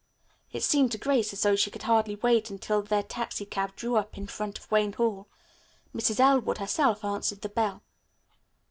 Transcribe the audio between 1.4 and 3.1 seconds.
though she could hardly wait until their